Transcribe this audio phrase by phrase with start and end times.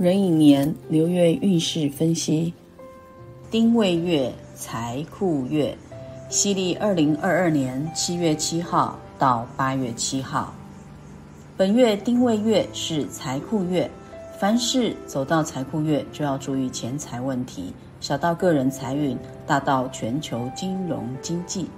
[0.00, 2.54] 壬寅年流月运势分析：
[3.50, 5.76] 丁未月财库月，
[6.28, 10.54] 西历二零二二年七月七号到八月七号。
[11.56, 13.90] 本月丁未月是财库月，
[14.38, 19.18] 凡事走到财库月就要注意钱财问题，小到个人财运，
[19.48, 21.68] 大到全球金融经济。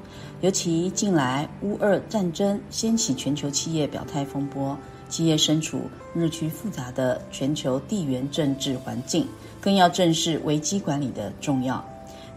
[0.42, 4.76] 尤其近来乌俄战争掀起全球企业表态风波。
[5.10, 5.82] 企业身处
[6.14, 9.26] 日趋复杂的全球地缘政治环境，
[9.60, 11.84] 更要正视危机管理的重要。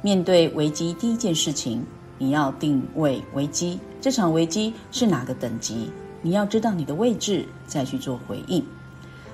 [0.02, 1.86] 面对危机，第一件事情，
[2.18, 5.90] 你要定位危机，这场危机是哪个等级？
[6.22, 8.62] 你要知道你的位置，再去做回应。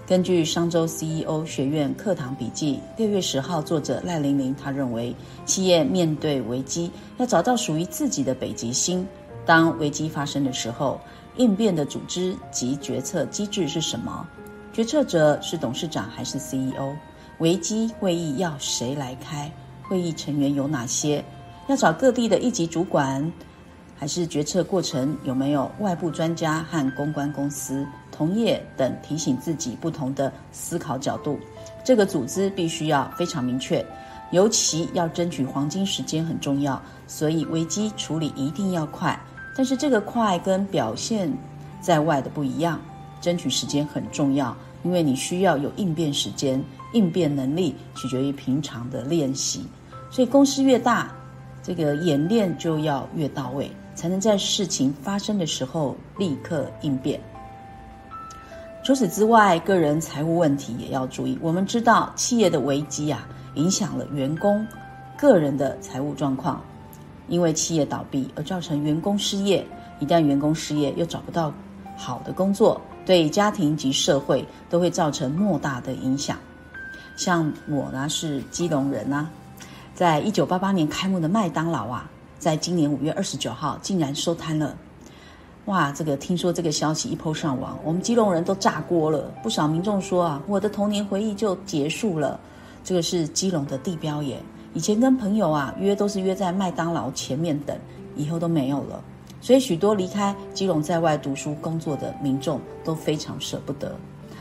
[0.06, 9.08] 根据商周 CEO 学院课堂笔记，六月十号，作者赖玲玲他认为，企业面对危机，要找到属于自己的北极星。
[9.46, 11.00] 当危机发生的时候，
[11.40, 14.28] 应变的组织及决策机制是什么？
[14.74, 16.94] 决策者是董事长还是 CEO？
[17.38, 19.50] 危机会议要谁来开？
[19.84, 21.24] 会议成员有哪些？
[21.68, 23.32] 要找各地的一级主管，
[23.96, 31.40] 还是决策过程有没有外部专家和公关公司、同业等提醒自己不同的思考角度？
[31.86, 33.86] 这个组织必须要非常明确，
[34.32, 39.18] 尤其要争取黄金时间很重要，所以危机处理一定要快。
[39.60, 41.30] 但是这个快跟表现
[41.82, 42.80] 在外的不一样，
[43.20, 49.66] 争取时间很重要，因为你需要有应变时间，应变能力取决于平常的练习。
[50.10, 51.12] 所以公司越大，
[51.62, 57.20] 这个演练就要越到位，才能在事情发生的时候立刻应变。
[58.82, 61.38] 除此之外，个人财务问题也要注意。
[61.42, 64.66] 我们知道，企业的危机啊，影响了员工
[65.18, 66.64] 个人的财务状况。
[67.30, 69.66] 因为企业倒闭而造成员工失业，
[70.00, 71.54] 一旦员工失业又找不到
[71.96, 76.38] 好的工作，对家庭及社会都会造成莫大的影响。
[77.16, 79.28] 像我呢是基隆人呐，
[79.94, 84.76] 在一九八八年开幕的麦当劳啊，在今年五月二十九号竟然收摊了。
[85.66, 89.32] 哇，这个听说这个消息一抛上网，我们基隆人都炸锅了。
[89.44, 92.40] 不少民众说啊，我的童年回忆就结束了。
[92.84, 94.42] 这个是基隆的地标耶。
[94.74, 97.78] 以前跟朋友啊约都是约在麦当劳前面等，
[98.16, 99.04] 以后都没有了，
[99.42, 103.96] 所以许多离开基隆在外读书工作的民众都非常舍不得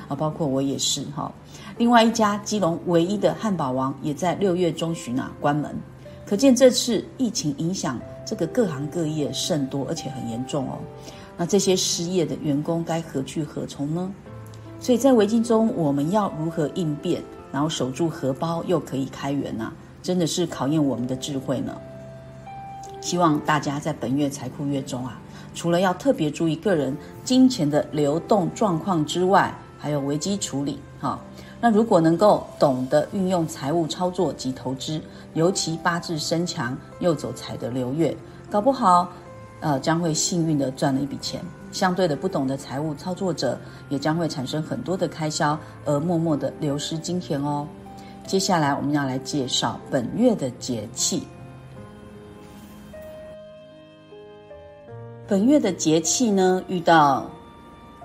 [0.08, 1.32] 啊，包括我也是哈。
[1.78, 5.74] 另外一家基隆唯一的汉堡王也在六月中旬啊关门，
[6.26, 10.78] 可见这次疫情影响这个各行各业甚多，而且很严重哦。
[11.36, 14.12] 那这些失业的员工该何去何从呢？
[14.80, 19.72] 所以在危机中，我们要如何应变，然后守住荷包又可以开源呢？
[20.08, 21.76] 真的是考验我们的智慧呢。
[22.98, 25.20] 希望大家在本月财库月中啊，
[25.54, 31.20] 除了要特别注意个人金钱的流动状况之外，还有危机处理哈。
[31.60, 34.98] 那如果能够懂得运用财务操作及投资，
[35.34, 38.16] 尤其八字身强又走财的流月，
[38.50, 39.12] 搞不好
[39.60, 41.38] 呃将会幸运的赚了一笔钱。
[41.70, 47.66] 相对的，不懂得财务操作者也将会产生很多的开销，而默默的流失金钱哦。
[48.28, 51.26] 接下来我们要来介绍本月的节气。
[55.26, 57.26] 本月的节气呢，遇到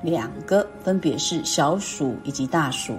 [0.02, 2.98] 两个，分别是小暑以及大暑。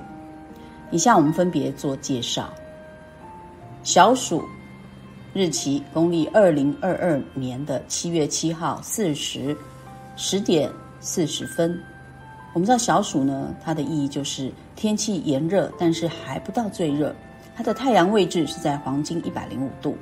[0.90, 2.52] 以下我们分别做介绍。
[3.82, 4.44] 小暑
[5.32, 9.56] 日期，公历二零二二年的七月七号四时
[10.14, 10.70] 十点
[11.00, 11.74] 四十分。
[12.52, 17.14] 我们知道小暑呢，它的意义就是天气炎热，但是还不到最热。
[17.56, 19.96] 它的太阳位置是在黄金一百零五度，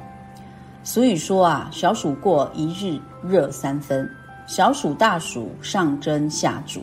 [0.83, 4.09] 所以说啊，小暑过一日热三分。
[4.47, 6.81] 小暑大暑上蒸下煮，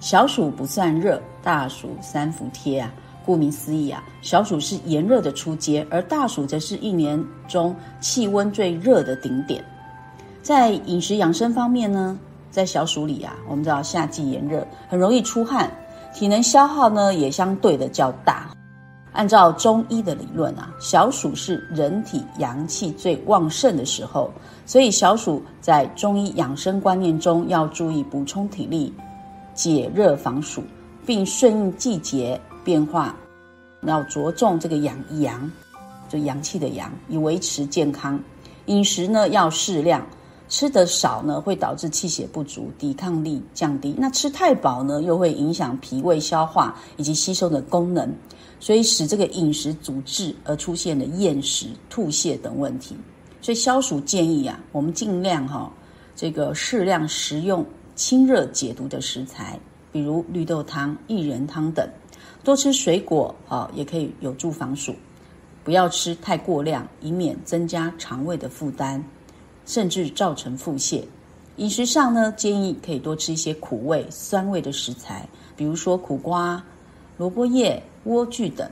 [0.00, 2.92] 小暑不算热，大暑三伏贴啊。
[3.24, 9.64] 顾名思义啊，小暑是炎热的初阶，而大暑则是一年中气温最热的顶点。
[10.42, 12.18] 在饮食养生方面呢？
[12.50, 15.70] 在小暑里啊，我们知道夏季炎热，很容易出汗，
[16.14, 18.48] 体能消耗呢也相对的较大。
[19.12, 24.30] 按照中医的理论啊，小暑是人体阳气最旺盛的时候，
[24.64, 28.90] 所以小暑在中医养生观念中要注意补充体力、
[29.52, 30.64] 解热防暑，
[31.04, 33.14] 并顺应季节变化，
[33.82, 35.50] 要着重这个养阳，
[36.08, 38.18] 就阳气的阳，以维持健康。
[38.66, 40.06] 饮食呢要适量。
[40.52, 43.94] 吃的少呢，会导致气血不足，抵抗力降低。
[43.96, 48.14] 那吃太饱呢，又会影响脾胃消化以及吸收的功能，
[48.60, 52.94] 所以使这个饮食阻滞而出现了厌食、吐泻等问题。
[53.40, 55.72] 所以消暑建议啊，我们尽量哈，
[56.14, 57.64] 这个适量食用
[57.94, 59.58] 清热解毒的食材，
[59.90, 61.88] 比如绿豆汤、薏仁汤等。
[62.44, 64.94] 多吃水果啊，也可以有助防暑。
[65.64, 69.02] 不要吃太过量，以免增加肠胃的负担，
[69.66, 71.02] 甚至造成腹泻。
[71.56, 76.62] 饮食上呢，建议可以多吃一些苦味、酸味的食材，比如说苦瓜、
[77.18, 78.68] 萝卜叶、莴苣等，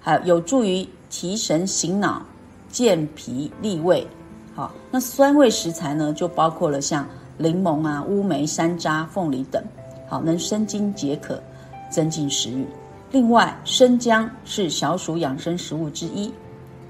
[0.00, 2.22] 还有有助于提神醒脑、
[2.70, 4.06] 健脾利胃。
[4.54, 7.06] 好，那酸味食材呢，就包括了像
[7.36, 9.62] 柠檬啊、乌梅、山楂、凤梨等，
[10.08, 11.42] 好，能生津解渴，
[11.90, 12.66] 增进食欲。
[13.10, 16.32] 另外，生姜是小暑养生食物之一，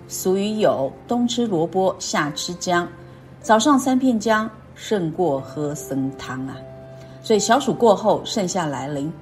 [0.08, 2.88] 俗语有“冬吃萝卜，夏吃姜”，
[3.40, 6.56] 早上三片姜胜过喝参汤啊。
[7.22, 9.12] 所以小暑过后，盛夏来临，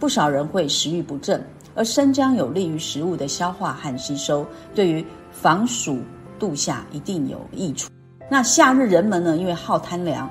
[0.00, 6.00] 不少人会食欲不振，而生姜有利于食物的消化和吸收，对于防暑
[6.38, 7.90] 度夏一定有益处。
[8.28, 10.30] 那夏日人们呢，因为好贪凉，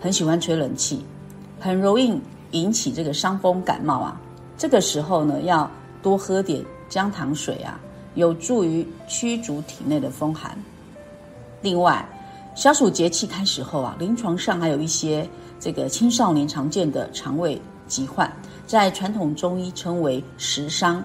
[0.00, 1.04] 很喜欢吹冷气，
[1.60, 2.20] 很容易
[2.50, 4.20] 引起这个伤风感冒啊。
[4.56, 5.70] 这个时候呢，要
[6.02, 7.80] 多喝点姜糖水啊，
[8.14, 10.56] 有助于驱逐体内的风寒。
[11.62, 12.06] 另外，
[12.58, 15.24] 小暑节气开始后啊，临床上还有一些
[15.60, 18.28] 这个青少年常见的肠胃疾患，
[18.66, 21.00] 在传统中医称为食伤，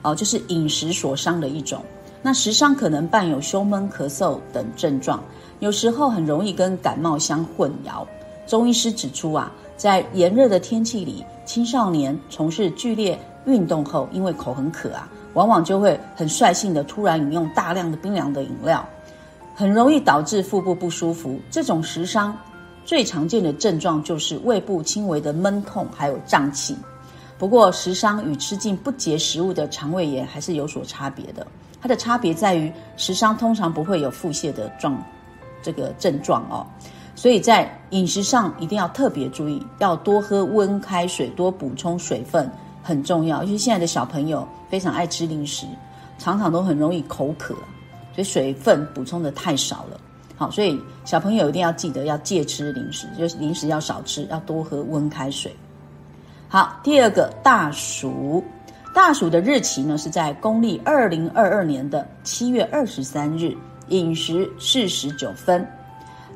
[0.00, 1.82] 哦，就是饮食所伤的一种。
[2.22, 5.22] 那食伤可能伴有胸闷、咳嗽等症状，
[5.58, 8.02] 有时候很容易跟感冒相混淆。
[8.46, 11.22] 中医师指出啊，在炎热的天气里。
[11.44, 18.82] 青少年从事剧烈运动后，因为口很渴啊，往往就会很率性的突然饮用大量的冰凉的饮料，
[19.56, 21.40] 很容易导致腹部不舒服。
[21.50, 22.36] 这种食伤
[22.84, 26.76] 最常见的症状就是胃部轻微的闷痛，还有胀气。
[27.38, 31.46] 不过，食伤与吃进不洁食物的肠胃炎还是有所差别的。
[31.80, 35.02] 它的差别在于，食伤通常不会有腹泻的状
[35.62, 36.66] 这个症状哦。
[37.14, 42.50] 所以在饮食上一定要特别注意，要多喝温开水，多补充水分
[42.82, 43.42] 很重要。
[43.42, 45.66] 因为现在的小朋友非常爱吃零食，
[46.18, 47.54] 常常都很容易口渴，
[48.16, 50.00] 所以水分补充的太少了。
[50.36, 55.54] 好，所以小朋友一定要记得要戒吃零食，就是零食要少吃，要多喝温开水。
[56.48, 58.42] 好，第二个大暑，
[58.94, 63.54] 大暑的日期呢是在公历二零二二年的七月二十三日，
[63.88, 65.66] 饮食四十九分。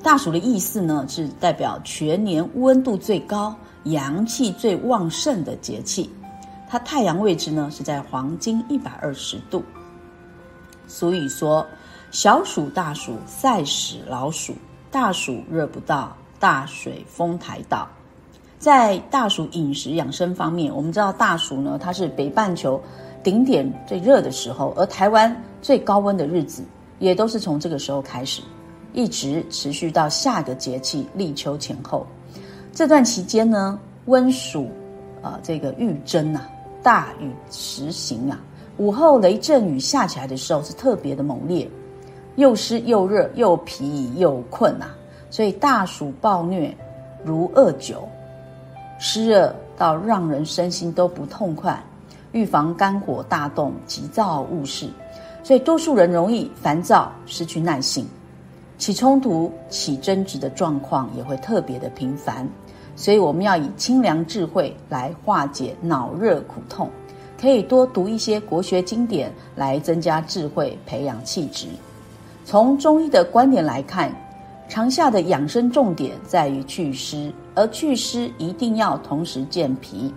[0.02, 3.54] 大暑的意思呢，是代表全年温度最高、
[3.84, 6.10] 阳气最旺盛的节气。
[6.68, 9.62] 它太阳位置呢是在黄金一百二十度。
[10.90, 11.64] 所以说
[12.10, 14.54] ：“小暑大暑赛死老鼠，
[14.90, 17.88] 大暑热不到，大水丰台到。”
[18.58, 22.82] 在大暑饮食养生方面，我们知道大暑呢，它是北半球
[23.22, 26.64] 顶点最热的时候，而台湾最高温的日子
[26.98, 28.42] 也都是从这个时候开始。
[28.92, 32.04] 一直持续到下个节气立秋前后，
[32.72, 34.69] 这段期间呢，温暑，
[35.22, 36.50] 啊，这个欲蒸啊，
[36.82, 38.38] 大雨时行啊，
[38.80, 41.68] 午后雷阵雨下起来的时候是特别的猛烈，
[42.36, 44.86] 又湿又热又疲又困呐，
[45.28, 46.74] 所以大暑暴虐
[47.22, 48.08] 如恶酒，
[48.98, 51.78] 湿热到让人身心都不痛快，
[52.32, 54.88] 预防肝火大动，急躁误事，
[55.42, 58.06] 所以多数人容易烦躁，失去耐性。
[58.78, 62.49] 起冲突、起争执的状况也会特别的频繁，
[62.96, 66.88] 所以我们要以清凉智慧来化解脑热苦痛，
[67.40, 71.66] 可以多读一些国学经典来增加智慧，培养气质。
[72.44, 74.14] 从中医的观点来看，
[74.68, 80.12] 长夏的养生重点在于祛湿，而祛湿一定要同时健脾。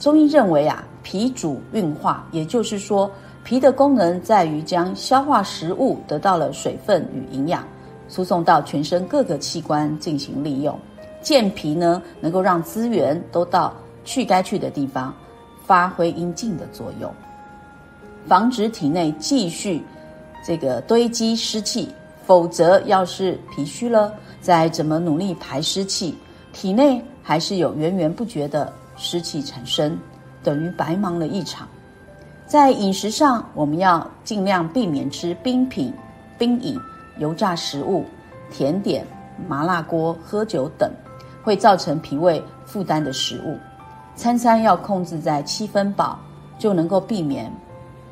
[0.00, 3.08] 中医认为啊，脾主运化，也就是说，
[3.44, 7.64] 脾的功能在于将消化食物得到了水分与营养。
[8.08, 10.78] 输送到全身各个器官进行利用，
[11.22, 13.72] 健脾呢，能够让资源都到
[14.04, 15.14] 去该去的地方，
[15.66, 17.12] 发挥阴茎的作用，
[18.26, 19.82] 防止体内继续
[20.44, 21.92] 这个堆积湿气。
[22.24, 26.16] 否则，要是脾虚了，再怎么努力排湿气，
[26.52, 29.96] 体内还是有源源不绝的湿气产生，
[30.42, 31.68] 等于白忙了一场。
[32.46, 35.92] 在饮食上，我们要尽量避免吃冰品、
[36.38, 36.78] 冰饮。
[37.18, 38.04] 油炸食物、
[38.50, 39.06] 甜点、
[39.48, 40.90] 麻辣锅、喝酒等，
[41.42, 43.56] 会造成脾胃负担的食物，
[44.16, 46.18] 餐餐要控制在七分饱，
[46.58, 47.52] 就能够避免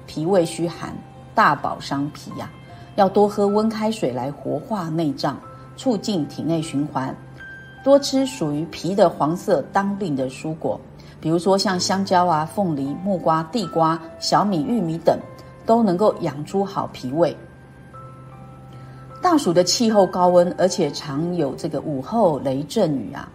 [0.06, 0.94] 脾胃虚寒，
[1.34, 2.48] 大饱伤脾呀。
[2.96, 5.36] 要多喝温开水来活化内脏，
[5.76, 7.12] 促进体内循环。
[7.82, 10.80] 多吃属于脾的黄色当令的蔬果，
[11.20, 15.18] 比如说像香蕉啊、凤梨、木瓜、地瓜、小米、玉米等，
[15.66, 17.36] 都能够养出好脾胃。
[19.20, 23.28] 大暑的气候高温，而且常有这个午后雷阵雨啊，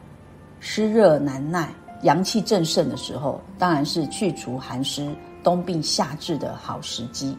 [0.59, 1.67] 湿热难耐，
[2.03, 5.13] 阳气正盛的时候，当然是去除寒湿、
[5.43, 7.37] 冬病夏治的好时机。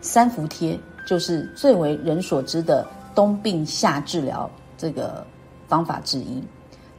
[0.00, 4.48] 三伏贴就是最为人所知的冬病夏治疗
[4.78, 5.26] 这个
[5.66, 6.42] 方法之一，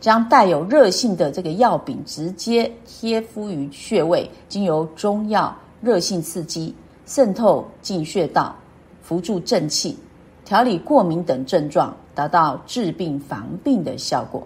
[0.02, 8.54] 将带有热性的这个药饼直接贴敷于穴位，经由中药热性刺激渗透进穴道，
[9.02, 9.98] 扶助正气，
[10.44, 14.46] 调理过敏等症状，达到治病防病的效果。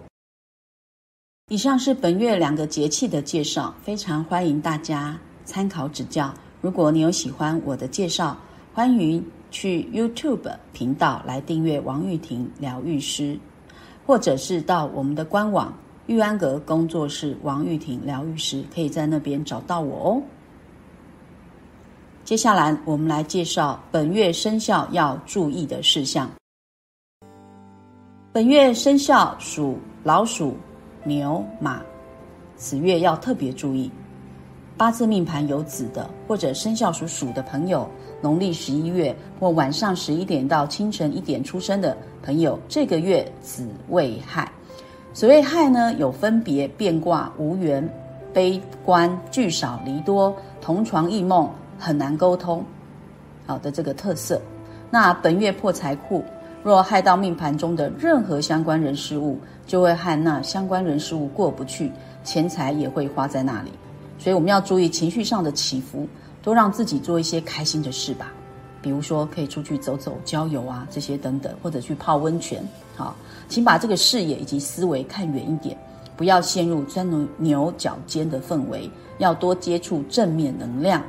[1.52, 6.32] 以上是本月两个节气的介绍，非常欢迎大家参考指教。
[6.62, 8.34] 如果你有喜欢我的介绍，
[8.72, 13.38] 欢迎去 YouTube 频道来订阅王玉婷疗愈师，
[14.06, 20.22] 或者是到我们的官网玉安阁工作室王玉婷疗愈师，可以在那边找到我哦。
[22.24, 26.30] 接下来我们来介绍本月生肖要注意的事项。
[28.32, 30.56] 本月生肖属老鼠。
[31.04, 31.80] 牛马，
[32.56, 33.90] 此月要特别注意。
[34.76, 37.88] 八字命盘有子的，或者生肖属鼠的朋友，
[38.20, 44.50] 农历十一月或晚上十一点到清晨一点出生的朋友，这个月子未亥。
[45.12, 47.86] 所谓亥呢，有分别变卦、无缘、
[48.32, 52.64] 悲观、聚少离多、同床异梦、很难沟通，
[53.46, 54.40] 好的这个特色。
[54.90, 56.24] 那本月破财库。
[56.62, 61.90] 若害到命盘中的任何相关人事物，就会和那相关人事物过不去，
[62.22, 63.72] 钱财也会花在那里。
[64.18, 66.06] 所以我们要注意情绪上的起伏，
[66.40, 68.32] 多让自己做一些开心的事吧。
[68.80, 72.62] 比如说可以出去走走、郊游啊，这些等等，或者去泡温泉。
[72.96, 73.16] 好，
[73.48, 75.76] 请把这个视野以及思维看远一点，
[76.16, 78.88] 不要陷入钻牛牛角尖的氛围，
[79.18, 81.02] 要多接触正面能量。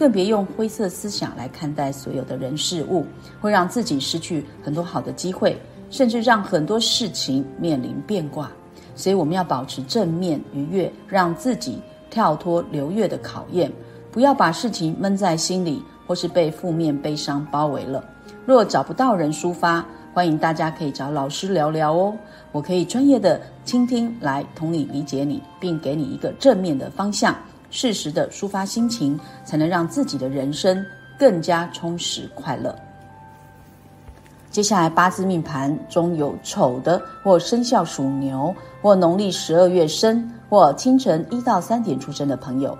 [0.00, 3.04] 更别用灰色思想来看待所有的人事物，
[3.38, 8.50] 会让自己失去很多好的机会，甚至让很多事情面临变卦。
[8.94, 13.70] 所以我们要保持正面愉悦，让自己跳脱流月的考验，
[14.10, 18.02] 不要把事情闷在心里，或是被负面悲伤包围了。
[18.46, 22.16] 若找不到人抒发，欢迎大家可以找老师聊聊哦，
[22.52, 27.36] 我可以专业的倾听，来同你理解你，并给你一个正面的方向。
[27.70, 30.84] 适时的抒发心情，才能让自己的人生
[31.18, 32.74] 更加充实快乐。
[34.50, 42.76] 接下来八字命盘中有丑的，或生肖属牛，或农历十二月生，或清晨一到三点出生的朋友，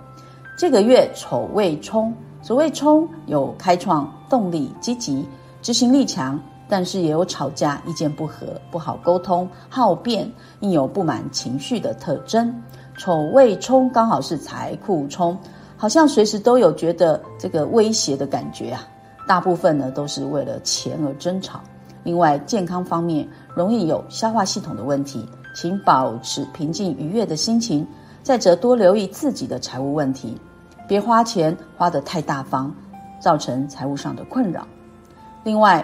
[0.58, 2.12] 这个月丑未冲。
[2.42, 5.24] 所谓冲，有开创、动力、积极、
[5.62, 10.28] 执行力强，但是也有吵架、意见不合、不好沟通、好辩，
[10.60, 12.52] 应有不满情绪的特征。
[13.00, 15.34] 丑未冲刚好是财库冲，
[15.74, 18.86] 好像随时都有觉得这个威胁的感觉啊。
[19.26, 21.62] 大部分呢都是为了钱而争吵。
[22.04, 27.86] 另外健康方面容易有消化系统的问题，请保持平静愉悦的心情。
[28.22, 30.38] 再者多留意自己的财务问题，
[30.86, 32.70] 别花钱花得太大方，
[33.18, 34.66] 造成财务上的困扰。
[35.42, 35.82] 另外，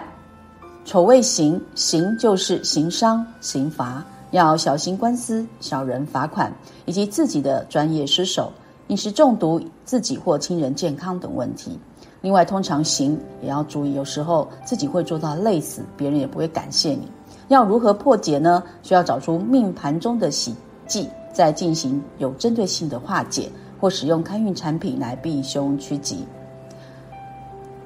[0.85, 4.05] 丑未刑，刑就是刑伤、刑罚。
[4.31, 6.51] 要小心官司、小人罚款，
[6.85, 8.51] 以及自己的专业失手、
[8.87, 11.79] 饮食中毒、自己或亲人健康等问题。
[12.19, 17.07] 另外，通常行也要注意，有时候自己会做到累死，别人也不会感谢你。
[17.47, 18.61] 要如何破解呢？
[18.83, 20.53] 需要找出命盘中的喜
[20.87, 26.25] 忌，再进行有针对性的化解，或使用开运产品来避凶趋吉。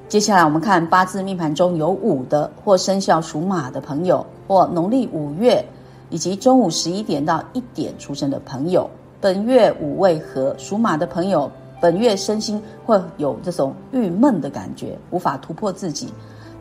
[0.07, 5.63] 接下来，我们看八字命盘中有五的或生肖属马的朋友，或农历五月。
[6.11, 8.87] 以及中午十一点到一点出生的朋友，
[9.19, 11.49] 本月五位合属马的朋友，
[11.81, 16.09] 本月身心会有这种郁闷的感觉，无法突破自己，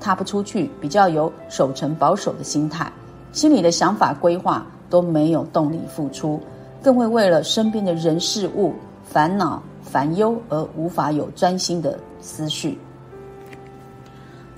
[0.00, 2.90] 踏不出去，比较有守成保守的心态，
[3.33, 6.40] 心里的想法规划都没有动力付出，
[6.80, 8.73] 更会为了身边的人事物
[9.04, 12.78] 烦恼烦忧而无法有专心的思绪。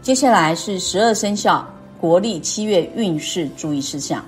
[0.02, 1.66] 接下来是十二生肖
[1.98, 4.22] 国历七月运势注意事项。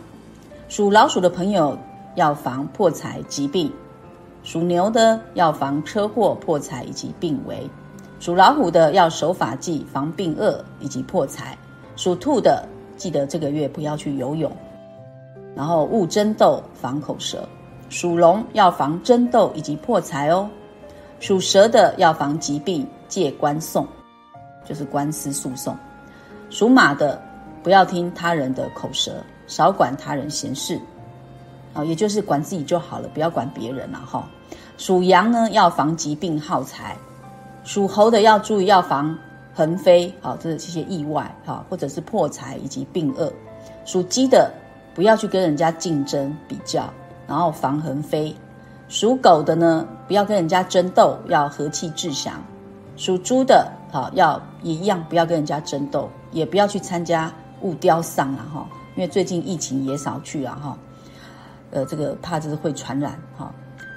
[0.74, 1.78] 属老鼠的朋友
[2.16, 3.72] 要防破财疾病，
[4.42, 7.70] 属牛的要防车祸破财以及病危，
[8.18, 11.56] 属老虎的要守法纪防病恶以及破财，
[11.94, 12.66] 属兔的
[12.96, 14.50] 记得这个月不要去游泳，
[15.54, 17.48] 然后勿争斗防口舌，
[17.88, 20.50] 属龙要防争斗以及破财哦，
[21.20, 23.86] 属蛇的要防疾病借官送，
[24.64, 25.76] 就是官司诉讼，
[26.50, 27.22] 属马的
[27.62, 29.12] 不要听他人的口舌。
[29.46, 30.80] 少管他人闲事，
[31.72, 34.28] 啊，也就是管自己就好了，不要管别人了哈。
[34.76, 36.96] 属羊呢要防疾病耗财，
[37.62, 39.16] 属猴的要注意要防
[39.54, 43.32] 横飞，好，这是这些意外哈，或者是破财以及病恶。
[43.84, 44.52] 属鸡的
[44.94, 46.88] 不要去跟人家竞争比较，
[47.26, 48.34] 然后防横飞。
[48.88, 52.34] 属狗的呢，不要跟人家争斗，要和气致祥；
[52.96, 57.32] 属猪的，好要也一样，不要跟人家争斗，也不要去参加
[57.62, 60.78] 误雕丧了哈，因为最近疫情也少去了哈。
[61.70, 63.52] 呃，这个怕就是会传染哈。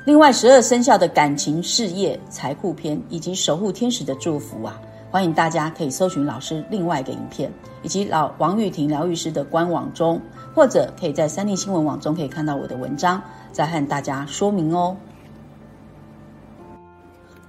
[0.05, 4.79] 另外，十二生肖的感情、事业、财库篇以及守护天使的祝福啊，
[5.11, 7.51] 欢迎大家可以搜寻老师另外一个影片，
[7.83, 10.19] 以及老王玉婷疗愈师的官网中，
[10.55, 13.21] 或者可以在三立新闻网中可以看到我的文章。
[13.51, 14.95] 再和大家说明哦。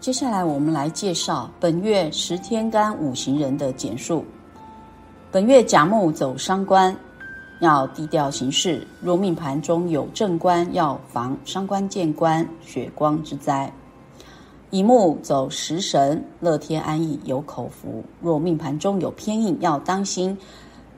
[0.01, 4.25] 接下来我们来介绍本月十天干五行人的简述。
[5.31, 6.97] 本月甲木走伤官，
[7.61, 8.87] 要低调行事。
[9.01, 13.73] 若命盘中有正官，要防伤官见官、血光之灾。
[14.71, 18.05] 乙木走食神，乐天安逸，有口福。
[18.21, 20.37] 若命盘中有偏印，要当心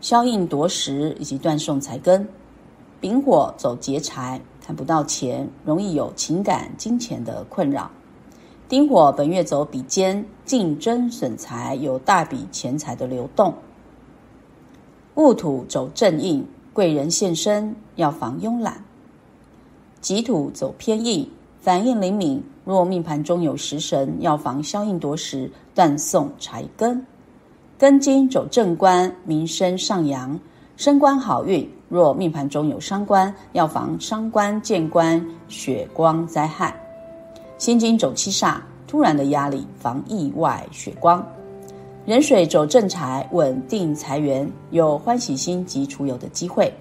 [0.00, 2.29] 消印夺食以及断送财根。
[3.00, 4.40] 丙火走劫财。
[4.62, 7.90] 看不到钱，容易有情感、金钱的困扰。
[8.69, 13.52] 丁火本月走比肩，竞争损财，有大笔钱财的流动。
[15.20, 18.82] 戊土走正印，贵人现身，要防慵懒。
[20.00, 27.04] 己土走偏印，反应灵敏，若命盘中有食神，要防消印夺食，断送财根。
[27.78, 30.40] 庚金走正官，名声上扬。
[30.78, 36.74] 升官好运，若命盘中有伤官，要防伤官见官、血光灾害。
[37.58, 41.22] 辛金走七煞，突然的压力，防意外血光。
[42.11, 46.75] 壬水走正财，稳定财源，有欢喜心及出游的机会。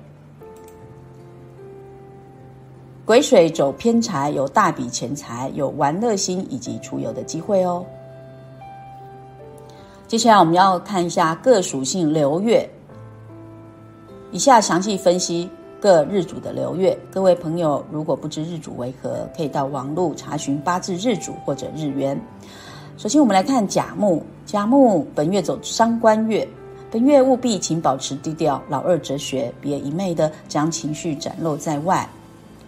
[3.06, 7.86] 癸水走偏财，有大笔钱财，有玩乐心以及出游的机会哦。
[10.08, 12.68] 接下来我们要看一下各属性流月。
[14.32, 15.48] 以下详细分析
[15.80, 16.98] 各日主的流月。
[17.12, 22.20] 各位朋友，如果不知日主为何，可以到网络查询八字日主或者日元。
[23.00, 24.22] 首先，我们来看甲木。
[24.46, 26.46] 甲木本月走伤官月，
[26.92, 32.06] 本月务必请保持低调，老二哲学，别一昧的将情绪展露在外。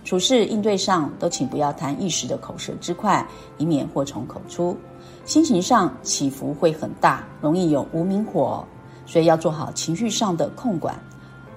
[0.06, 4.74] 处事应对上，都请不要贪一时的口舌之快，以免祸从口出。
[5.26, 8.64] 心情上起伏会很大，容易有无名火，
[9.06, 10.98] 所以要做好情绪上的控管。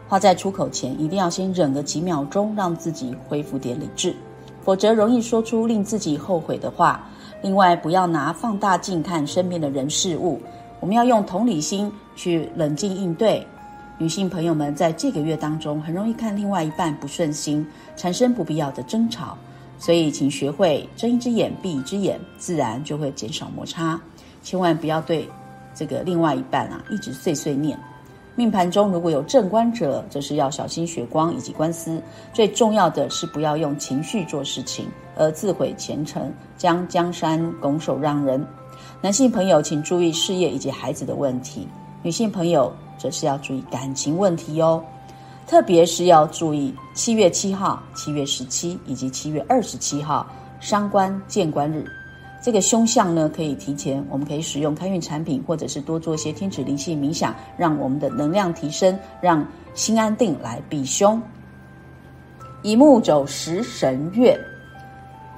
[0.08, 4.16] 话在出口前，一定要先忍个几秒钟，让自己恢复点理智，
[4.64, 7.08] 否则容易说出令自己后悔的话。
[7.42, 10.40] 另外，不要拿放大镜看身边的人事物，
[10.80, 13.46] 我们要用同理心去冷静应对。
[13.96, 17.64] 女性朋友们在这个月当中，很容易看另外一半不顺心，
[17.96, 19.36] 产生不必要的争吵，
[19.78, 24.00] 所以请学会睁一只眼闭一只眼，自然就会减少摩擦。
[24.42, 25.28] 千万不要对
[25.74, 27.78] 这个另外一半啊一直碎碎念。
[28.36, 32.02] 命盘中如果有正官者，则是要小心血光以及官司。
[32.32, 38.44] 最重要的是不要用情绪做事情，而自毁前程，将江山拱手让人。
[39.00, 41.68] 男性朋友请注意事业以及孩子的问题，
[42.02, 44.82] 女性朋友则是要注意感情问题哦，
[45.46, 50.26] 特别是要注意七月七号、七月十七以及七月二十七号
[50.58, 51.84] 伤官见官日。
[52.44, 61.18] 这个凶相呢，可以提前，我们可以使用开运产品，或者是多做一些天子灵气冥想，让我们的能量提升，让心安定来避凶。
[62.60, 64.38] 乙木走食神月，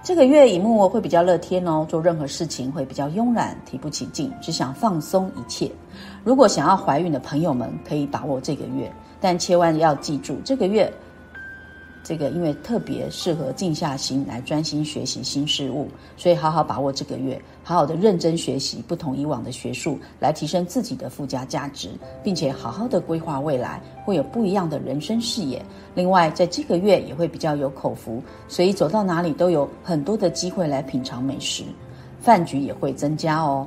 [0.03, 5.71] 这个月乙木会比较乐天哦，做任何事情会比较慵懒，提不起劲，只想放松一切。
[6.25, 10.93] 如果想要怀孕的朋友们，可以把握这个月，但千万要记住这个月。
[12.09, 21.91] 这个因为特别适合静下心来专心学习新事物，所以好好把握这个月，好好的认真学习不同以往的学术，来提升自己的附加价值，
[22.23, 25.61] 并且好好的规划未来，会有不一样的人生视野。
[25.97, 31.65] 另外，在这个月也会比较有口福，所以走到哪里都有很多的机会来品尝美食，
[32.21, 33.67] 饭局也会增加哦。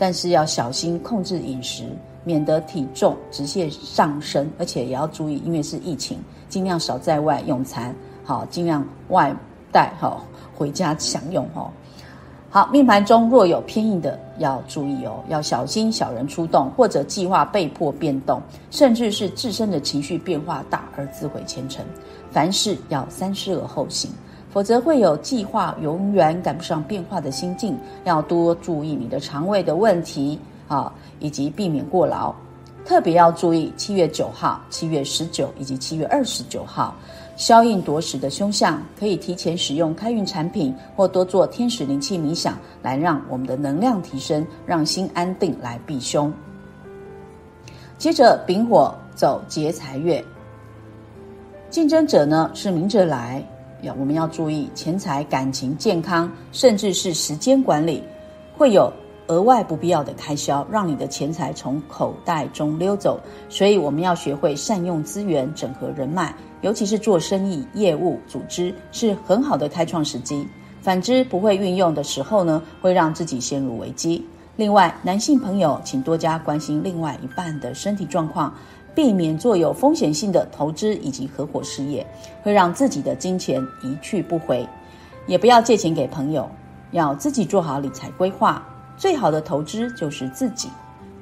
[0.00, 1.84] 但是要小心控制饮食。
[2.22, 6.18] 免得体重直线上升，而且也要注意，因为是疫情，
[6.50, 9.34] 尽量少在外用餐，好，尽量外
[9.72, 10.22] 带哈，
[10.54, 11.72] 回家享用哈。
[12.50, 18.38] 好，命盘中若有偏硬的，要注意哦，要小心小人出动，或者计划被迫变动，
[18.70, 21.82] 甚至是自身的情绪变化大而自毁前程。
[22.30, 24.10] 凡事要三思而后行，
[24.52, 27.78] 否则会有计划永远赶不上变化的心境。
[28.04, 30.38] 要多注意你的肠胃的问题。
[30.70, 32.32] 啊，以及避免过劳，
[32.84, 36.94] 特别要注意七月九号、七月十九以及七月二十九号，
[37.36, 46.32] 消印夺食的凶相，可以提前使用开运产品或多做天使灵气冥想，来让我们的能量提升，让心安定，来避凶。
[47.98, 50.24] 接着丙火走劫财月，
[51.68, 53.44] 竞争者呢是明着来，
[53.82, 58.02] 要我们要注意钱财、感情、健康，甚至是时间管理，
[58.56, 58.92] 会有
[59.28, 63.20] 额外不必要的开销，让你的钱财从口袋中溜走。
[63.48, 70.46] 所以我们要学会善用资源，整合人脉，尤其是做生意、业务、组织是很好的开创时机。
[70.82, 74.24] 反之，不会运用的时候呢，会让自己陷入危机。
[74.56, 78.52] 另外，男性朋友请多加关心另外一半的身体状况。
[79.00, 82.06] 避免做有风险性的投资以及合伙事业，
[82.42, 84.68] 会让自己的金钱一去不回。
[85.26, 86.46] 也不要借钱给朋友，
[86.90, 88.62] 要自己做好理财规划。
[88.98, 90.68] 最好的投资就是自己。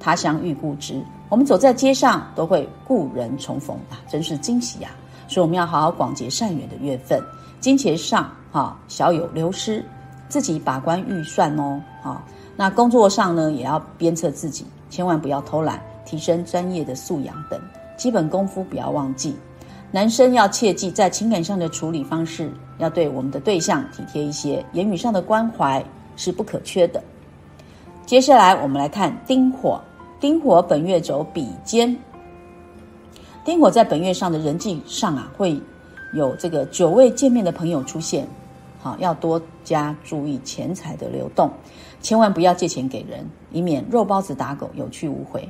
[0.01, 4.91] 他乡遇故知，我们走在街上都会故人重逢啊，真是惊喜呀！
[5.29, 7.23] 所以我们要好好广结善缘的月份。
[7.61, 9.85] 金钱上哈小有流失，
[10.29, 11.81] 自己把关预算哦。
[12.03, 12.21] 哈，
[12.57, 15.81] 那工作上呢也要鞭策自己，千万不要偷懒。
[16.09, 17.61] 提升专业的素养等
[17.99, 19.37] 基本功夫不要忘记。
[19.91, 25.85] 男生要切记，在情感上的处理方式要对我们的对象体贴一些，言语上的关怀
[26.17, 27.03] 是不可缺的。
[28.07, 29.79] 接下来我们来看丁火，
[30.19, 31.95] 丁火本月走比肩，
[33.45, 35.61] 丁火在本月上的人际上啊，会
[36.15, 38.27] 有这个久未见面的朋友出现，
[38.81, 41.51] 好要多加注意钱财的流动，
[42.01, 45.47] 千万不要借钱给人，以免肉包子打狗，有去无回。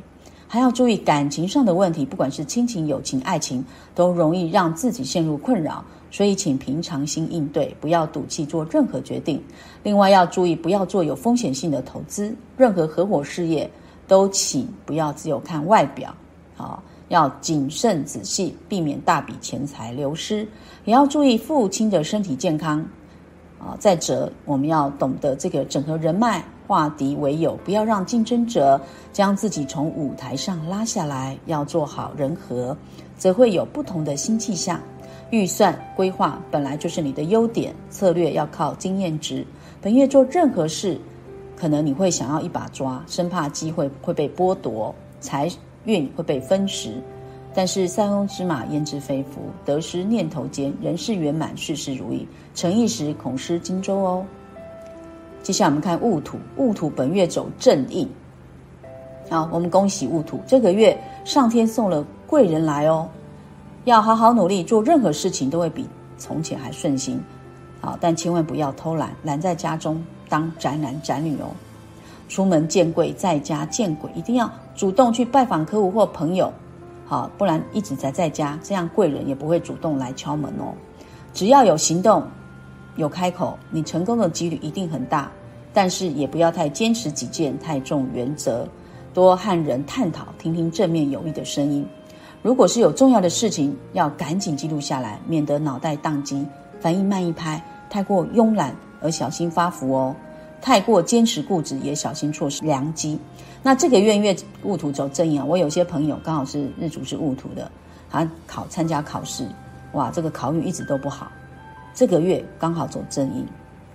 [0.48, 3.62] 还要注意感情上的问题，不管是亲情、友情、爱情，
[3.94, 5.84] 都容易让自己陷入困扰。
[6.10, 9.42] 所以，请平常心应对，不要赌气做任何决定。
[9.82, 13.70] 另外，要注意不要做有风险性的投资，任何合伙事业
[14.06, 16.14] 都请不要只有看外表，
[16.56, 20.48] 好，要谨慎仔细，避免大笔钱财流失。
[20.86, 22.82] 也要注意父亲的身体健康。
[23.58, 26.42] 啊，再者，我们要懂得这个整合人脉。
[26.68, 28.78] 化敌为友，不要让竞争者
[29.10, 31.36] 将自己从舞台上拉下来。
[31.46, 32.76] 要做好人和，
[33.16, 34.78] 则会有不同的新气象。
[35.30, 39.46] 预算规划本来就是你的优点，策略要靠经验值。
[39.80, 41.00] 本月做任何事，
[41.56, 45.50] 可能你会想要一把抓，生怕机会会被剥夺，财
[45.86, 47.02] 运会被分食。
[47.54, 52.28] 但是塞翁之马焉知非福，得失念头间，人事圆满，事事如意。
[52.54, 54.24] 成一时，恐失荆州哦。
[55.42, 58.06] 接下来我们看戊土，戊土本月走正印。
[59.30, 63.08] 好，我们恭喜戊土，这个月上天送了贵人来哦，
[63.84, 65.86] 要好好努力，做任何事情都会比
[66.18, 67.18] 从前还顺心。
[67.80, 71.48] 好，但千万不要偷懒，懒在家中当宅男宅女哦。
[72.28, 76.52] 出门见贵，在家见鬼，一定要主动去拜访客户或朋友，
[77.06, 80.74] 好，不然一直宅在家，这样贵人也不会主动来敲门哦。
[81.32, 82.22] 只要有行动。
[82.98, 85.30] 有开口，你成功的几率一定很大，
[85.72, 88.68] 但是也不要太坚持己见，太重原则，
[89.14, 91.86] 多和人探讨，听听正面有益的声音。
[92.42, 96.44] 如果是有重要的事情，要赶紧记录下来，免得脑袋宕机，
[96.80, 97.62] 反应慢一拍。
[97.88, 100.14] 太过慵懒而小心发福哦，
[100.60, 103.16] 太过坚持固执也小心错失良机。
[103.62, 107.70] 那这个月月戊土走正印啊，我有些朋友刚好是日主是戊土的，
[108.10, 109.46] 他考参加考试，
[109.92, 111.30] 哇，这个考运一直都不好。
[111.94, 113.46] 这个月刚好走正印，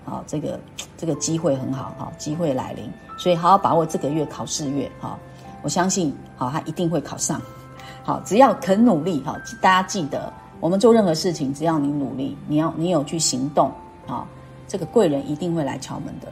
[0.06, 0.60] 好，这个
[0.98, 5.18] 这个机会很好，哈，机会来临，所以好好把握这个月考试月，哈，
[5.62, 7.42] 我相信，好，他一定会考上，
[8.04, 13.72] 好，只要肯努力，哈，大家记得，我们做任何事情，只要你努力，你要你有去行动，
[14.08, 14.26] 啊，
[14.68, 16.28] 这个贵人一定会来敲门的。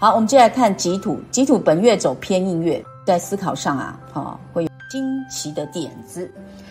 [0.00, 6.30] 好，我们接下来看己土，己土本月走偏印月，在思考上啊，哈，会有惊奇的点子。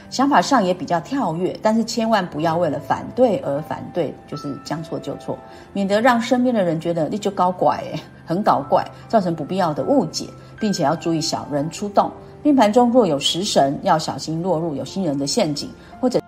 [0.10, 5.38] 想法上也比较跳跃，但是千万不要为了反对而反对，就是将错就错，
[5.73, 7.84] 免得让身边的人觉得你就搞怪，
[8.25, 10.27] 很搞怪，造成不必要的误解，
[10.60, 12.10] 并且要注意小人出动。
[12.41, 16.21] 命盘中若有食神，要小心落入有心人的陷阱，或者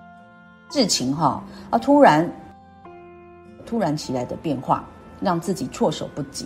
[0.72, 2.30] 事情哈啊突然
[3.66, 4.84] 突然起来的变化，
[5.22, 6.46] 让自己措手不及。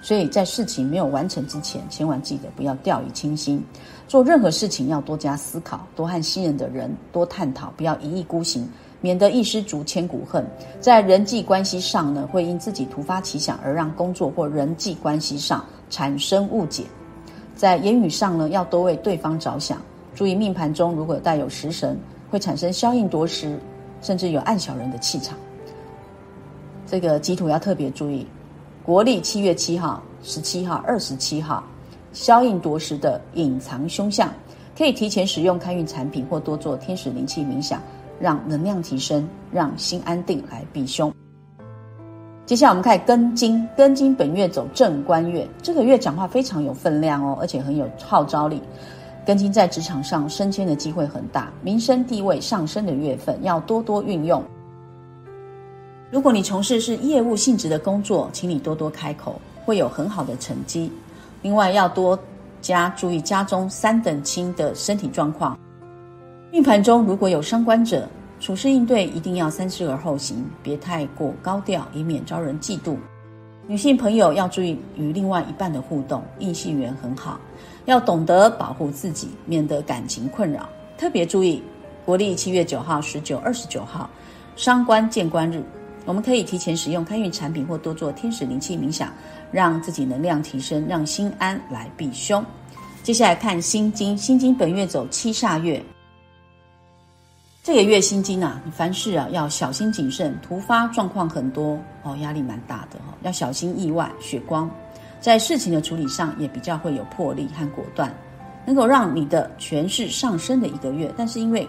[0.00, 3.62] 所以在事情没有完成之前，千万记得不要掉以轻心。
[4.06, 8.66] 做任何事情要多加思考，多和信任的人多探讨，不要一意孤行，
[9.00, 10.46] 免得一失足千古恨。
[10.80, 16.84] 在人际关系上呢，会因自己突发奇想而让工作或人际关系上产生误解。
[17.54, 19.82] 在言语上呢，要多为对方着想，
[20.14, 21.98] 注意命盘中如果带有食神，
[22.30, 23.58] 会产生消应夺食，
[24.00, 25.36] 甚至有暗小人的气场。
[26.86, 28.26] 这个吉土要特别注意。
[28.88, 31.62] 国历七月七号、十七号、二十七号，
[32.14, 34.32] 消印夺食的隐藏凶相，
[34.74, 37.82] 可以提前使用开运产品或多做天使灵气冥想，
[38.18, 41.12] 让能量提升，让心安定来避凶。
[42.46, 48.62] 接下来我们看庚金，庚金本月走正官月，这个月讲话非常有分量哦，而且很有号召力。
[49.26, 54.42] 庚金在职场上升迁的机会很大，民生地位上升的月份，要多多运用。
[56.10, 60.90] 如果你从事是业务性质的工作，请你多多开口，会有很好的成绩。
[61.42, 62.18] 另外，要多
[62.62, 65.58] 加注意家中三等亲的身体状况。
[66.50, 68.08] 命盘中如果有伤官者，
[68.40, 72.96] 处事应对一定要三思而后行，别太过高调，以免招人嫉妒。
[73.66, 77.38] 女性朋友要注意与另外一半的互动，异性缘很好，
[77.84, 80.66] 要懂得保护自己，免得感情困扰。
[80.96, 81.62] 特别注意，
[82.06, 84.08] 国历七月九号、十九、二十九号，
[84.56, 85.62] 伤官见官日，
[86.08, 89.12] 我们可以提前使用开运产品或多做天使灵气冥想，
[89.52, 92.42] 让自己能量提升，让心安来避凶。
[93.02, 95.84] 接下来看心经，心经本月走七煞月。
[97.62, 104.70] 这个月心经啊，你凡事啊要小心谨慎，突发状况很多哦，压力蛮大的哦，要小心意外血光，
[105.20, 108.10] 在事情的处理上也比较会有魄力和果断，
[108.64, 111.12] 能够让你的权势上升的一个月。
[111.18, 111.68] 但是因为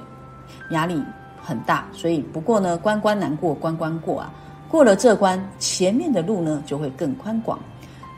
[0.71, 1.04] 压力
[1.49, 4.31] 很大，所以不过呢，关关难过关关过啊，
[4.69, 7.57] 过了这关，前面的路呢就会更宽广。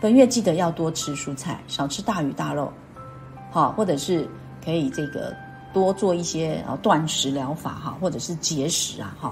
[0.02, 2.72] 本月记得要多吃蔬菜，少吃大鱼大肉，
[3.50, 4.28] 好，或者是
[4.64, 5.34] 可以这个。
[5.74, 9.32] 多做一些啊断食疗法哈，或者是节食啊哈，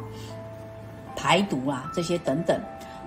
[1.13, 2.57] 排毒啊这些等等，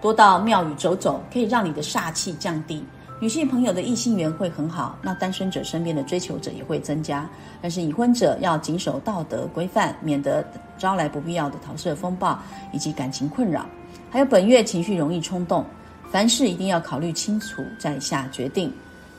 [0.03, 2.85] 多到庙宇走走，可以让你的煞气降低。
[3.23, 7.31] 女性朋友的异性缘会很好，那单身者身边的追求者也会增加。
[7.61, 10.45] 但是已婚者要谨守道德规范，免得
[10.77, 12.37] 招来不必要的桃色风暴
[12.73, 13.65] 以及感情困扰。
[14.11, 15.65] 还有本月情绪容易冲动，
[16.11, 18.73] 凡事一定要考虑清楚再下决定。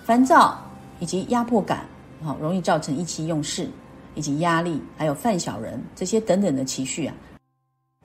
[0.03, 0.61] 烦躁
[0.99, 1.85] 以及压迫感，
[2.21, 3.69] 好容易造成意气用事。
[4.15, 7.15] 以及压力，还有犯小人这些等等的情绪啊，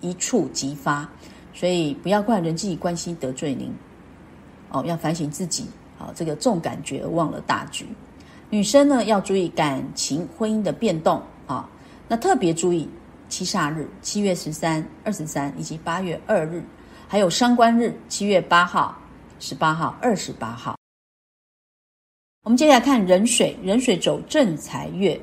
[0.00, 1.06] 一触即发，
[1.52, 3.70] 所以不要怪人际关系得罪您，
[4.70, 5.66] 哦，要反省自己，
[5.98, 7.84] 好，这个重感觉忘了大局。
[8.48, 11.68] 女生呢要注意感情婚姻的变动啊，
[12.08, 12.88] 那特别注意
[13.28, 16.64] 七煞日，七月十三、二十三以及八月二日，
[17.06, 18.96] 还有伤官日，七月八号、
[19.38, 20.76] 十八号、二十八号。
[22.44, 25.20] 我们接下来看壬水，壬水走正财月。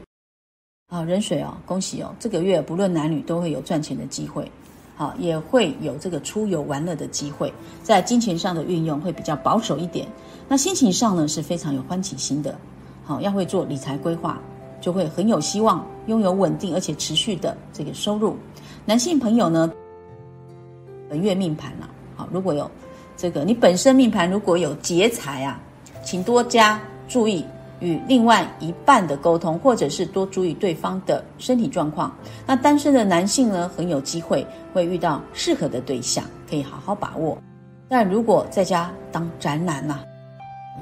[0.88, 2.14] 啊，壬水哦，恭喜哦！
[2.20, 4.52] 这个月不论男女都会有赚钱的机会，
[4.96, 7.54] 好，也会有这个出游玩乐的机会。
[7.84, 10.08] 在金钱上的运用会比较保守一点，
[10.48, 12.58] 那心情上呢是非常有欢喜心的。
[13.04, 14.40] 好，要会做理财规划，
[14.80, 18.38] 就会很有希望拥有稳定而且持续的这个收入。
[18.86, 19.70] 男性朋友呢，
[21.10, 22.72] 本月命盘啊，好，如果有
[23.18, 25.60] 这个你本身命盘如果有劫财啊，
[26.04, 27.44] 请多加注意。
[27.86, 32.12] 与另外一半的沟通，或者是多注意对方的身体状况。
[32.48, 37.38] 那单身的男性呢，很有机会会遇到适合的对象，可以好好把握。
[37.88, 40.00] 但如果在家当宅男呐，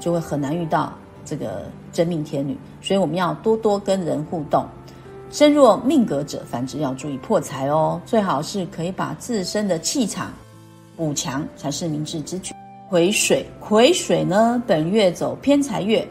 [0.00, 0.94] 就会很难遇到
[1.26, 2.56] 这个真命天女。
[2.80, 4.64] 所以我们要多多跟人互动。
[5.30, 8.00] 身弱命格者，反之要注意破财哦。
[8.06, 10.32] 最好是可以把自身的气场
[10.96, 12.54] 补强，才是明智之举。
[12.88, 16.06] 癸水，癸水呢，本月走偏财月。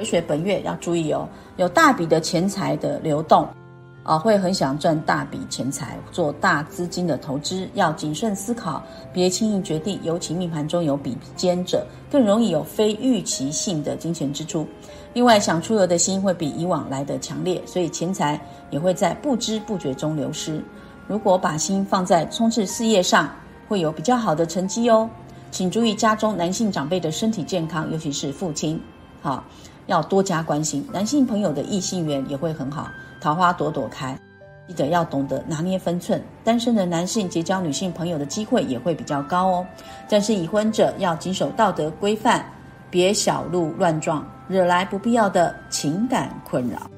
[0.00, 3.46] 癸水本月要注意哦，有大笔的钱财的流动，
[4.02, 8.82] 啊，会很想赚大笔钱财，做大资金的投资，要谨慎思考，
[9.12, 10.00] 别轻易决定。
[10.02, 14.66] 尤其命盘中有比肩者，更容易有非预期性的金钱支出。
[15.12, 20.64] 另外，想出游的心会比以往来的强烈，所以钱财也会在不知不觉中流失。
[21.06, 23.30] 如果把心放在冲刺事业上，
[23.68, 25.10] 会有比较好的成绩哦。
[25.50, 28.80] 请注意家中男性长辈的身体健康，尤其是父亲，
[29.20, 29.44] 好。
[29.90, 32.88] 要多加关心，男性朋友的异性缘也会很好，
[33.20, 34.16] 桃花朵朵开。
[34.68, 39.66] 记得要懂得拿捏分寸，单身的男性结交女性朋友的机会也会比较高哦。
[40.08, 42.44] 但是已婚者要谨守道德规范，
[42.88, 46.88] 别小鹿乱撞，惹来不必要的情感困扰。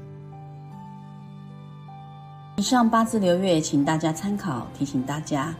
[2.56, 4.66] 以上八字流月，请大家参考。
[4.76, 5.54] 提醒大家，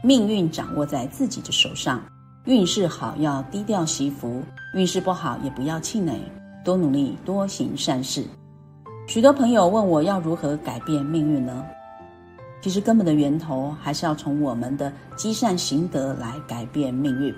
[0.00, 2.00] 命运掌握在自己的手上，
[2.44, 4.44] 运势好要低调惜福，
[4.74, 6.14] 运势不好也不要气馁。
[6.64, 8.24] 多努力，多行善事。
[9.08, 11.64] 许多朋友问我要如何改变命运呢？
[12.60, 17.34] 其实根本的源头还是要从我们的积善行德来改变命运。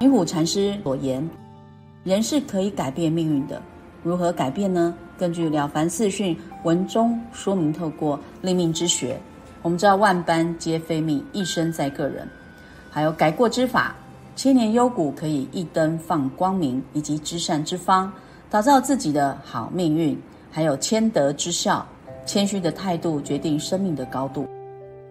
[0.00, 1.28] 云虎禅师所言，
[2.02, 3.62] 人是可以改变命运的。
[4.02, 4.92] 如何改变呢？
[5.16, 9.20] 根据《了凡四训》文中说明，透过立命之学，
[9.62, 12.28] 我们知道万般皆非命，一生在个人。
[12.90, 13.94] 还有改过之法，
[14.34, 18.12] 千年幽谷可以一灯放光明，以及知善之方。
[18.50, 20.18] 打造自己的好命运，
[20.50, 21.86] 还有谦德之孝、
[22.24, 24.48] 谦虚的态度，决定生命的高度。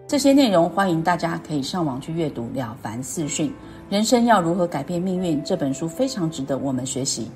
[0.08, 3.48] 这些内容，欢迎大家可以上网去阅读《了凡四训》。
[3.88, 5.40] 人生要如何改变命运？
[5.44, 7.30] 这本书非常值得我们学习。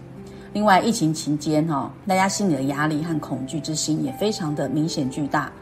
[0.52, 5.52] 另外，疫情期间哈，大家心里的压力和恐惧之心也非常的明显巨大。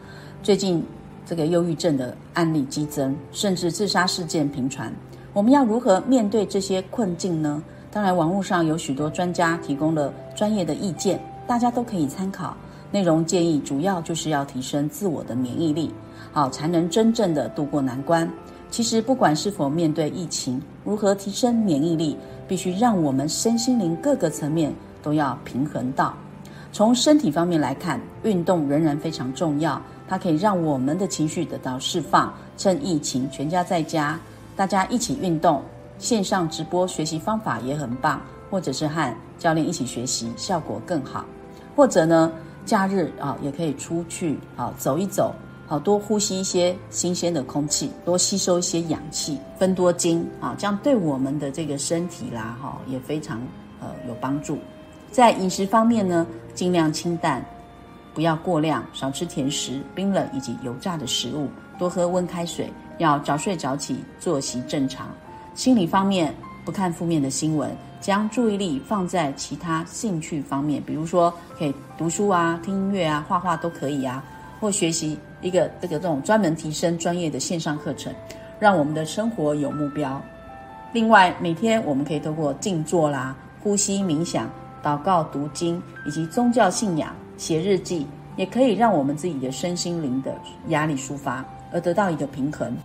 [0.41, 0.83] 最近
[1.23, 4.91] 这个忧郁症的案例激增，甚至自杀事件频传。
[5.33, 7.61] 我们要如何面对这些困境呢？
[7.91, 12.55] 当然，网络上有许多专家提供了专业的意见，大家都可以参考。
[12.89, 15.93] 内容建议主要就是要提升自我的免疫力，
[16.31, 18.29] 好才能真正的度过难关。
[18.69, 24.73] 其实，不管是否面对疫情，如何提升免疫力，必须让我们身心灵各个层面
[25.03, 26.13] 都要平衡到。
[26.71, 32.33] 从身体方面来看，运动仍然非常重要，它可以让我们的情绪得到释放。
[32.57, 34.17] 趁疫情，全家在家，
[34.55, 35.61] 大家一起运动，
[36.01, 41.23] 线上直播学习方法也很棒，或者是和教练一起学习，效果更好。
[41.73, 42.29] 或者呢？
[42.63, 45.33] 假日啊，也可以出去啊走一走，
[45.67, 53.41] 好多呼吸一些新鲜的空气，多吸收一些氧气，分多精啊，这样对我们的这个身体啦，哈也非常
[53.79, 54.59] 呃有帮助。
[55.11, 57.43] 在饮食方面呢，尽量清淡，
[58.13, 61.47] 不要过量，少吃甜食、冰冷以及油炸的食物，
[61.79, 65.07] 多喝温开水，要早睡早起，作息正常。
[65.53, 66.33] 心理方面，
[66.65, 67.69] 不看负面的新闻。
[67.99, 74.23] 将注意力放在其他兴趣方面，比如说可以读书啊、听音乐啊、画画都可以啊，
[74.59, 78.11] 或学习一个这个这种专门提升专业的线上课程，
[78.59, 80.19] 让我们的生活有目标。
[80.93, 84.49] 另外，每天我们可以透过静坐啦、呼吸冥想、
[84.81, 90.33] 祷告、读经以及宗教信仰、写日记，也可以让我们自己的身心灵的
[90.69, 92.75] 压力抒发，而得到一个平衡。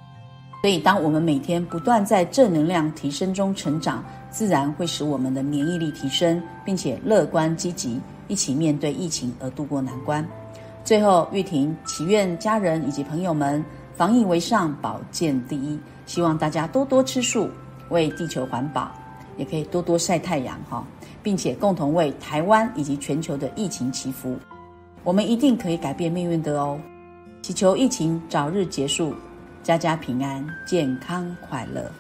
[0.66, 10.26] 所以，当我们每天不断在正能量提升中成长，自然会使我们的免疫力提升，并且乐观积极，一起面对疫情而度过难关。
[10.84, 15.78] 最后，玉婷祈愿家人以及朋友们防疫为上，保健第一。
[16.04, 17.48] 希望大家多多吃素，
[17.90, 18.90] 为地球环保，
[19.36, 20.84] 也可以多多晒太阳哈，
[21.22, 24.36] 并且共同为台湾以及全球的疫情祈福。
[25.04, 26.76] 我们一定可以改变命运的哦！
[27.40, 29.14] 祈求疫情早日结束。
[29.66, 31.90] 家家平安，健康快乐。